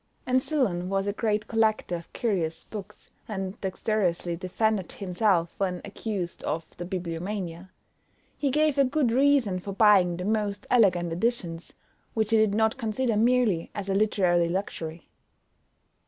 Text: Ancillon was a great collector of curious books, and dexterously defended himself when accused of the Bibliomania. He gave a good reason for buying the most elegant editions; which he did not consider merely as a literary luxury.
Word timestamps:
Ancillon 0.25 0.89
was 0.89 1.05
a 1.05 1.13
great 1.13 1.47
collector 1.47 1.95
of 1.95 2.11
curious 2.11 2.63
books, 2.63 3.11
and 3.27 3.61
dexterously 3.61 4.35
defended 4.35 4.93
himself 4.93 5.53
when 5.59 5.79
accused 5.85 6.43
of 6.43 6.65
the 6.77 6.85
Bibliomania. 6.85 7.69
He 8.35 8.49
gave 8.49 8.79
a 8.79 8.83
good 8.83 9.11
reason 9.11 9.59
for 9.59 9.73
buying 9.73 10.17
the 10.17 10.25
most 10.25 10.65
elegant 10.71 11.13
editions; 11.13 11.73
which 12.15 12.31
he 12.31 12.37
did 12.37 12.55
not 12.55 12.79
consider 12.79 13.15
merely 13.15 13.69
as 13.75 13.89
a 13.89 13.93
literary 13.93 14.49
luxury. 14.49 15.07